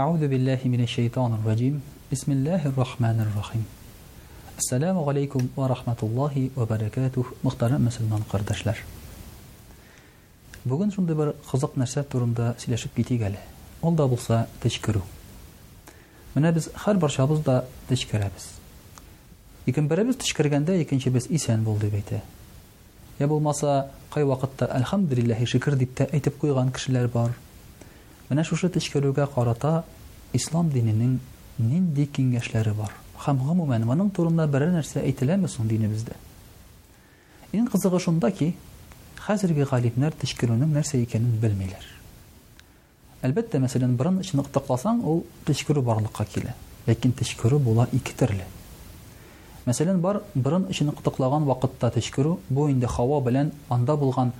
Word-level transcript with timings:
Аузу 0.00 0.28
биллахи 0.28 0.66
минеш-şeyтанир-вэджим. 0.68 1.80
Бисмиллахир-рахманир-рахим. 2.10 3.64
Ассаламу 4.58 5.06
алейкум 5.08 5.50
ва 5.56 5.68
рахматуллахи 5.68 6.50
ва 6.56 6.64
баракатух. 6.66 7.32
Мөхтарам 7.42 7.82
муслам 7.84 8.24
кардашлар. 8.30 8.78
Бүген 10.64 10.92
шундый 10.94 11.16
бер 11.16 11.34
кызык 11.50 11.76
нәрсе 11.80 12.02
турында 12.04 12.54
сөйләшип 12.58 12.94
китә 12.96 13.14
идем. 13.16 13.36
Онда 13.82 14.06
булса, 14.08 14.46
тишгеру. 14.62 15.02
Менә 16.34 16.52
без 16.54 16.68
һәр 16.84 16.96
бар 17.00 17.10
шабызда 17.10 17.64
тишкәрәбез. 17.90 18.50
Екең 19.66 19.84
беребез 19.88 20.16
тишкиргәндә, 20.16 20.76
икенчебез 20.82 21.26
исән 21.28 21.60
бул 21.62 21.76
дип 21.78 21.92
әйтә. 21.94 22.20
Я 23.18 23.28
булмаса, 23.28 23.90
кай 24.14 24.24
вакыттар 24.24 24.70
אלхамдиллиллаһи 24.80 25.44
шөкер 25.46 25.76
дип 25.76 25.92
тә 25.94 26.08
әйтәп 26.10 26.38
куйган 26.40 26.72
Менә 28.30 28.44
шушы 28.46 28.68
тишкеруга 28.70 29.26
карата 29.26 29.82
ислам 30.34 30.68
диненең 30.70 31.16
нинди 31.60 32.04
киңәшләре 32.14 32.72
бар 32.78 32.92
һәм 33.24 33.40
гомумән 33.44 33.84
моның 33.88 34.10
турында 34.16 34.46
берәр 34.48 34.70
нәрсә 34.76 35.02
әйтеләме 35.02 35.48
соң 35.50 35.68
динебездә 35.68 36.14
иң 37.56 37.66
кызыгы 37.72 37.98
шунда 38.00 38.30
ки 38.34 38.52
хәзерге 39.26 39.66
ғалимнәр 39.72 40.14
тешкереүнең 40.22 40.70
нәрсә 40.76 41.00
икәнен 41.02 41.34
белмиләр 41.42 41.86
әлбәттә 43.26 43.58
мәсәлән 43.64 43.96
борын 44.00 44.20
өчен 44.22 44.44
ытыкласаң 44.44 45.02
ул 45.04 45.24
тешкереү 45.50 45.82
барлыкка 45.84 46.24
килә 46.34 46.54
ләкин 46.86 47.12
тешкереү 47.20 47.58
була 47.64 47.88
ике 47.92 48.14
төрле 48.22 48.46
мәсәлән 49.66 49.98
бар 50.04 50.22
борын 50.34 50.68
өчен 50.70 50.92
ытыклаған 50.94 51.48
вакытта 51.50 51.90
тешкереү 51.98 52.38
бу 52.48 52.68
инде 52.70 52.86
һава 52.90 53.18
белән 53.26 53.50
анда 53.68 53.96
булган 54.00 54.32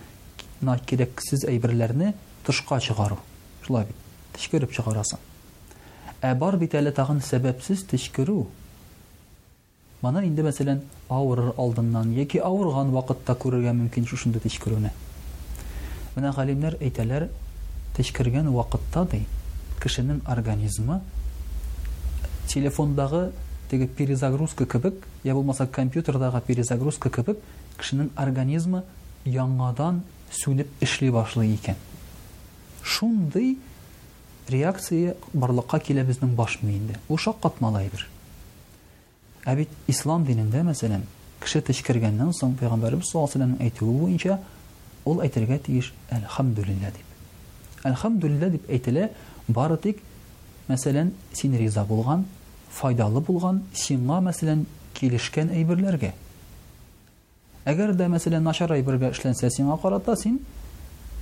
кирәксез 0.86 1.44
әйберләрне 1.50 2.14
тышка 2.46 2.78
чыгару 2.80 3.18
шулай 3.66 3.86
бит 3.90 4.70
Ә 6.20 6.34
бар 6.36 6.52
бит 6.60 6.74
әле 6.76 6.92
тагын 6.92 7.22
сәбәпсез 7.24 7.84
Мана 10.02 10.22
инде 10.24 10.40
мәсәлән, 10.42 10.78
ауыр 11.12 11.50
алдыннан 11.60 12.12
яки 12.16 12.38
ауырған 12.40 12.88
вакытта 12.94 13.34
күрергә 13.36 13.74
мөмкин 13.76 14.06
шундый 14.08 14.40
тешкерүне. 14.40 14.94
Менә 16.14 16.30
галимнәр 16.32 16.78
әйтәләр, 16.80 17.26
тешкергән 17.98 18.48
вакытта 18.52 19.04
ди 19.12 19.26
кешенең 19.82 20.22
организмы 20.24 21.02
телефондагы 22.48 23.26
теге 23.70 23.88
перезагрузка 23.88 24.64
кебек, 24.66 25.04
я 25.22 25.34
булмаса 25.34 25.66
компьютердагы 25.66 26.40
перезагрузка 26.46 27.10
кебек, 27.10 27.36
кешенең 27.76 28.08
организмы 28.16 28.80
яңадан 29.26 30.00
сүнеп 30.40 30.70
эшли 30.80 31.10
башлый 31.12 31.52
икән. 31.58 31.76
Шундый 32.82 33.58
реакция 34.50 35.14
барлыкка 35.34 35.78
килеп 35.80 36.08
безнең 36.10 36.34
баш 36.36 36.58
мы 36.62 36.74
инде. 36.76 36.98
Ул 37.08 37.16
шаккатмалай 37.18 37.88
бер. 37.92 38.06
Ә 39.46 39.54
бит 39.56 39.68
ислам 39.88 40.24
динендә 40.26 40.62
мәсәлән, 40.66 41.04
кеше 41.40 41.62
тишкергәндән 41.64 42.32
соң 42.36 42.56
пайгамбарыбыз 42.60 43.08
сөйләсәләр 43.12 43.54
әйтүе 43.64 43.94
буенча, 43.94 44.38
ул 45.08 45.22
әйтергә 45.24 45.58
тиеш 45.66 45.92
әлхамдулиллә 46.12 46.90
дип. 46.96 47.12
Әлхамдулиллә 47.88 48.50
дип 48.56 48.68
әйтелә 48.70 49.08
бары 49.48 49.78
тик 49.80 50.02
мәсәлән, 50.68 51.14
син 51.32 51.56
риза 51.56 51.84
булган, 51.84 52.26
файдалы 52.76 53.20
булган, 53.24 53.62
синга 53.72 54.20
мәсәлән 54.24 54.66
килешкән 54.98 55.54
әйберләргә. 55.56 56.12
Әгәр 57.70 57.94
дә 57.96 58.06
мәсәлән, 58.12 58.44
нашарай 58.44 58.82
бергә 58.82 59.10
эшләнсә, 59.14 59.48
синга 59.54 59.76
карата 59.80 60.16
син 60.16 60.38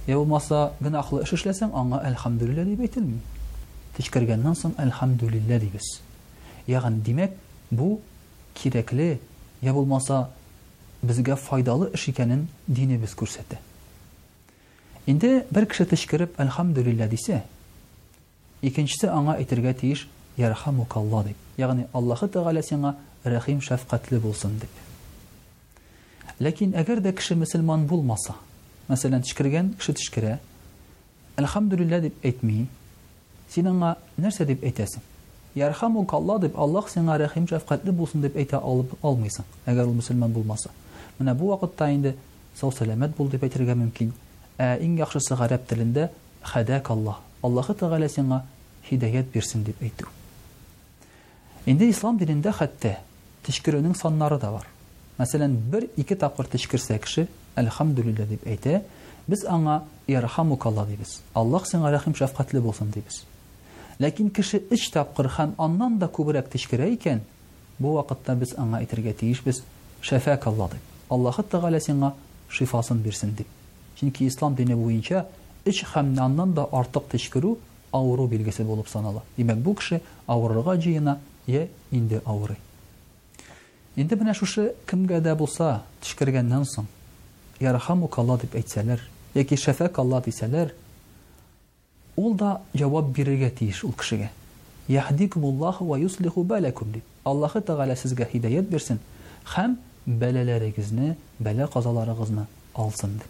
Я 0.09 0.15
булмаса 0.17 0.73
гынахлы 0.81 1.19
эш 1.27 1.35
эшләсәм, 1.37 1.75
аңа 1.77 1.99
אלхамдулиллә 2.09 2.63
дип 2.65 2.81
әйтелми. 2.81 3.19
Тишкәргәннән 3.99 4.55
соң 4.57 4.73
אלхамдулиллә 4.81 5.59
дибез. 5.61 5.85
Ягъни, 6.67 7.03
димәк, 7.05 7.35
бу 7.71 8.01
кирәкле, 8.57 9.21
я 9.61 9.75
булмаса 9.77 10.31
безгә 11.03 11.37
файдалы 11.37 11.91
эш 11.93 12.07
икәнен 12.09 12.47
динебез 12.67 13.13
күрсәтә. 13.15 13.61
Инде 15.05 15.45
бер 15.51 15.67
кеше 15.67 15.85
тишкирып 15.93 16.41
אלхамдулиллә 16.41 17.05
дисе, 17.13 17.43
икенчесе 18.63 19.13
аңа 19.13 19.37
әтергә 19.43 19.75
тиеш 19.75 20.09
яраха 20.41 20.73
мукаллә 20.73 21.25
ди. 21.29 21.37
Ягъни, 21.59 21.85
Аллаһу 21.93 22.31
тәгалә 22.33 22.65
сәңа 22.65 22.95
рахим 23.25 23.61
шафкатьле 23.61 24.25
булсын 24.25 24.57
ди. 24.59 24.73
Ләкин 26.41 26.73
агар 26.81 27.05
дә 27.05 27.13
кеше 27.13 27.35
мусламан 27.37 27.85
булмаса, 27.87 28.37
мәсәлән 28.89 29.23
тишкергән 29.25 29.71
кеше 29.79 29.93
тишкерә 29.99 30.37
әлхамдулилля 31.39 31.99
дип 32.07 32.23
әйтми 32.25 32.67
син 33.53 33.69
аңа 33.69 33.95
нәрсә 34.21 34.47
дип 34.49 34.63
әйтәсең 34.65 35.05
ярхаму 35.61 36.07
калла 36.09 36.39
дип 36.41 36.57
аллах 36.59 36.89
сиңа 36.93 37.19
рәхим 37.21 37.47
шәфкатьле 37.51 37.93
булсын 37.99 38.25
дип 38.25 38.37
әйтә 38.41 38.63
алып 38.65 38.95
алмыйсың 39.05 39.45
әгәр 39.69 39.91
ул 39.91 39.99
мөселман 39.99 40.33
булмаса 40.33 40.71
менә 41.19 41.35
бу 41.37 41.51
вакытта 41.53 41.91
инде 41.93 42.15
сау 42.59 42.73
сәләмәт 42.73 43.13
бул 43.19 43.29
дип 43.29 43.45
әйтергә 43.45 43.77
мөмкин 43.77 44.15
ә 44.59 44.71
иң 44.81 44.97
яхшысы 45.03 45.37
гарәп 45.39 45.67
телендә 45.71 46.09
хәдәк 46.53 46.89
алла 46.95 47.19
аллаһы 47.45 47.77
тәғәлә 47.83 48.09
сиңа 48.15 48.41
һидәйәт 48.89 49.29
бирсен 49.35 49.67
дип 49.69 49.83
әйтү 49.85 50.09
инде 51.69 51.91
ислам 51.93 52.17
динендә 52.19 52.57
хәтта 52.63 52.95
тишкерүнең 53.47 53.95
саннары 53.99 54.39
да 54.41 54.55
бар 54.57 54.67
мәсәлән 55.19 55.59
бер 55.73 55.91
ике 55.97 56.17
тапкыр 56.17 56.49
кеше 56.49 57.29
әлхамдулилля 57.59 58.27
дип 58.29 58.45
әйтә 58.47 58.83
без 59.29 59.43
аңа 59.49 59.81
ярхамук 60.09 60.67
алла 60.69 60.85
дибез 60.89 61.19
аллах 61.37 61.67
сиңа 61.69 61.91
рәхим 61.93 62.15
шәфкатьле 62.19 62.63
булсын 62.65 62.91
дибез 62.95 63.23
ләкин 64.03 64.29
кеше 64.37 64.61
өч 64.73 64.87
тапкыр 64.95 65.31
һәм 65.37 65.57
аннан 65.65 65.99
да 66.01 66.09
күберәк 66.13 66.51
тишкерә 66.53 66.87
икән 66.97 67.23
бу 67.81 67.95
вакытта 67.99 68.37
без 68.39 68.55
аңа 68.63 68.81
әйтергә 68.85 69.15
тиешбез 69.23 69.63
шәфәк 70.07 70.47
алла 70.53 70.71
дип 70.77 71.13
аллаһы 71.15 71.45
тәгалә 71.55 71.81
сиңа 71.85 72.13
шифасын 72.53 73.03
бирсен 73.05 73.35
дип 73.41 73.51
чөнки 74.01 74.29
ислам 74.31 74.55
дине 74.59 74.77
буенча 74.79 75.27
өч 75.67 75.83
һәм 75.93 76.15
аннан 76.27 76.55
да 76.55 76.69
артық 76.83 77.11
тишкерү 77.15 77.57
авыру 77.93 78.29
билгесе 78.29 78.65
булып 78.69 78.89
санала 78.93 79.23
димәк 79.39 79.59
бу 79.67 79.75
кеше 79.75 80.01
авырырга 80.27 80.77
җыена 80.85 81.19
йә 81.49 81.67
инде 81.91 82.23
авырый 82.25 82.57
инде 83.97 84.35
шушы 84.43 84.71
кемгә 84.87 85.21
дә 85.21 85.35
булса 85.35 85.83
тишкергәннән 86.03 86.65
yarhamu 87.61 88.11
kallah 88.11 88.41
dip 88.43 88.55
etseler, 88.57 89.01
ya 89.35 89.45
ki 89.45 89.57
şefa 89.57 89.93
kallah 89.93 90.27
diseler, 90.27 90.69
да 92.19 92.39
da 92.39 92.63
cevap 92.77 93.17
birer 93.17 93.33
getiş 93.35 93.85
ol 93.85 93.93
kışıge. 93.93 94.31
Yahdikumullahu 94.89 95.95
ve 95.95 96.01
yuslihu 96.01 96.49
balakum 96.49 96.95
dip. 96.95 97.03
Allah'ı 97.25 97.61
tağala 97.65 97.97
sizge 97.97 98.29
hidayet 98.35 98.73
versin. 98.73 99.01
Hem 99.45 99.79
belaları 100.07 100.69
gizne, 100.69 101.17
bela 101.41 101.71
kazaları 101.71 102.17
gizne 102.21 102.41
alsın 102.75 103.13
dip. 103.15 103.27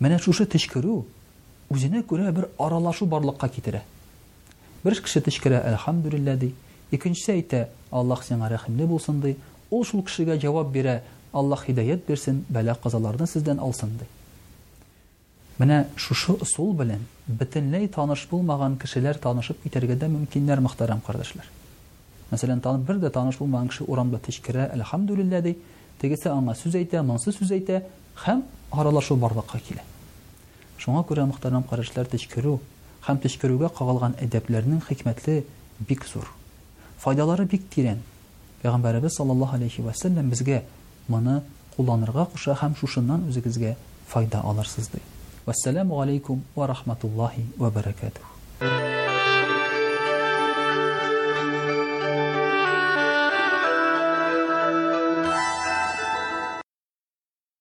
Mene 0.00 0.18
şuşu 0.18 0.48
teşkürü, 0.48 0.92
uzine 1.70 2.02
göre 2.10 2.36
bir 2.36 2.44
aralaşu 2.58 3.10
barlıqa 3.10 3.48
kitere. 3.48 3.82
Bir 4.84 5.02
kişi 5.02 5.20
teşkere 5.20 5.62
elhamdülillah 5.66 6.40
dey. 6.40 6.52
İkincisi 6.92 7.32
ayta 7.32 7.68
Allah 7.92 8.16
sana 8.16 8.50
rahimli 8.50 8.84
dey. 9.22 9.34
şul 9.84 10.02
Аллах 11.34 11.64
хидайет 11.66 12.06
берсен, 12.06 12.36
бәлә 12.54 12.76
қазаларды 12.78 13.26
сездән 13.26 13.58
алсын 13.58 13.90
ди. 13.98 14.06
Менә 15.58 15.80
шушы 15.98 16.32
усул 16.44 16.70
белән 16.78 17.00
бөтенләй 17.26 17.88
таныш 17.94 18.22
булмаган 18.30 18.76
кешеләр 18.78 19.18
танышып 19.22 19.58
китергә 19.64 19.96
дә 19.98 20.06
мөмкиннәр 20.12 20.62
мәхтәрәм 20.62 21.00
кардәшләр. 21.06 21.48
Мәсәлән, 22.30 22.60
таны 22.62 22.86
бер 22.86 23.00
дә 23.02 23.10
таныш 23.14 23.40
булмаган 23.40 23.68
кеше 23.72 23.82
урамда 23.90 24.20
тишкәрә, 24.22 24.68
алхамдулиллаһ 24.76 25.42
ди, 25.42 25.56
тегесе 26.00 26.30
аңа 26.30 26.54
сүз 26.58 26.78
әйтә, 26.78 27.02
монсы 27.06 27.34
сүз 27.34 27.50
әйтә 27.58 27.82
һәм 28.24 28.44
аралашу 28.70 29.18
барлыкка 29.18 29.58
килә. 29.58 29.82
Шуңа 30.78 31.02
күрә 31.06 31.26
мәхтәрәм 31.32 31.66
кардәшләр 31.70 32.06
тишкәрү 32.14 32.56
һәм 33.08 33.18
тишкәрүгә 33.26 33.72
кагылган 33.74 34.14
әдәпләрнең 34.22 34.82
хикмәтле 34.88 35.40
бик 35.80 36.06
зур. 36.06 36.30
Файдалары 37.02 37.44
бик 37.46 37.66
тирән. 37.74 38.02
Пәйгамбәрәбез 38.62 39.18
саллаллаһу 39.18 39.58
алейхи 39.58 39.82
ва 39.86 39.92
сәллям 39.98 40.30
безгә 40.32 40.62
моны 41.12 41.40
кулланырга 41.76 42.24
куша 42.34 42.54
һәм 42.62 42.76
шушыннан 42.80 43.26
үзегезгә 43.32 43.74
файда 44.12 44.42
алырсыз 44.52 44.88
ди 44.94 45.02
вассаламу 45.46 46.00
алейкум 46.06 46.44
ва 46.56 46.68
рахматуллахи 46.72 47.46
ва 47.58 47.70
баракатух 47.70 48.93